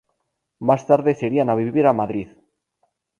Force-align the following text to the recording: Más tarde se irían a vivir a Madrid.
Más 0.57 0.87
tarde 0.87 1.13
se 1.13 1.27
irían 1.27 1.51
a 1.51 1.53
vivir 1.53 1.85
a 1.85 1.93
Madrid. 1.93 2.29